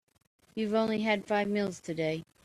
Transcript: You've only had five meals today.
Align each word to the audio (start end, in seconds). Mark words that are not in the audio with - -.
You've 0.55 0.73
only 0.73 1.01
had 1.01 1.27
five 1.27 1.47
meals 1.47 1.79
today. 1.79 2.23